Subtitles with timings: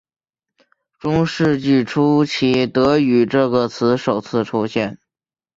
[0.97, 4.97] 中世纪初期德语这个词首次出现。